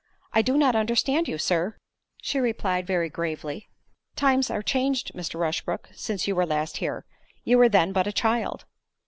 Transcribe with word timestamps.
"I 0.33 0.41
do 0.41 0.57
not 0.57 0.75
understand 0.75 1.27
you, 1.27 1.37
Sir," 1.37 1.77
she 2.23 2.39
replied 2.39 2.87
very 2.87 3.07
gravely; 3.07 3.69
"Times 4.15 4.49
are 4.49 4.63
changed, 4.63 5.11
Mr. 5.13 5.39
Rushbrook, 5.39 5.89
since 5.93 6.27
you 6.27 6.35
were 6.35 6.45
last 6.47 6.77
here—you 6.77 7.55
were 7.59 7.69
then 7.69 7.91
but 7.93 8.07
a 8.07 8.11
child." 8.11 8.65